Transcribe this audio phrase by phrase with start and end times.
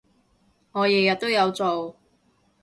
[0.71, 1.95] 我日日都做